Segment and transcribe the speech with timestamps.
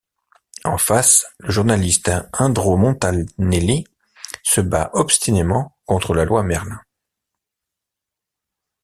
[0.63, 3.85] En face, le journaliste Indro Montanelli
[4.41, 6.81] se bat obstinément contre la loi Merlin.